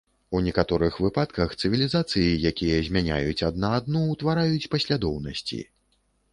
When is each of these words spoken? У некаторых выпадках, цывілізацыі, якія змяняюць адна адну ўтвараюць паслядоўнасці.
У 0.37 0.39
некаторых 0.45 0.95
выпадках, 1.05 1.53
цывілізацыі, 1.61 2.39
якія 2.51 2.81
змяняюць 2.89 3.45
адна 3.51 3.69
адну 3.83 4.03
ўтвараюць 4.17 4.69
паслядоўнасці. 4.77 5.65